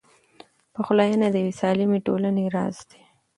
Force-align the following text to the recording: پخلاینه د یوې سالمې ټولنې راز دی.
پخلاینه 0.75 1.27
د 1.31 1.35
یوې 1.41 1.53
سالمې 1.61 1.99
ټولنې 2.07 2.43
راز 2.55 2.77
دی. 2.89 3.01